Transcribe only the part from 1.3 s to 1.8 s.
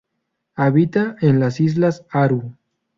las